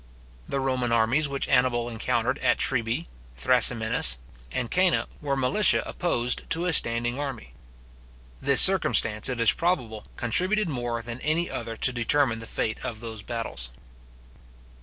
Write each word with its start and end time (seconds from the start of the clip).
The 0.49 0.59
Roman 0.59 0.91
armies 0.91 1.27
which 1.27 1.47
Annibal 1.47 1.87
encountered 1.87 2.39
at 2.39 2.57
Trebi, 2.57 3.05
Thrasymenus, 3.37 4.17
and 4.51 4.71
Cannae, 4.71 5.03
were 5.21 5.35
militia 5.35 5.83
opposed 5.85 6.49
to 6.49 6.65
a 6.65 6.73
standing 6.73 7.19
army. 7.19 7.53
This 8.41 8.61
circumstance, 8.61 9.29
it 9.29 9.39
is 9.39 9.51
probable, 9.53 10.05
contributed 10.15 10.67
more 10.69 11.03
than 11.03 11.19
any 11.21 11.51
other 11.51 11.77
to 11.77 11.93
determine 11.93 12.39
the 12.39 12.47
fate 12.47 12.83
of 12.83 12.99
those 12.99 13.21
battles. 13.21 13.69